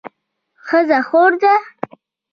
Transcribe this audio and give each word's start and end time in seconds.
ښځه 0.67 0.99
خور 1.07 1.31
ده 1.41 1.55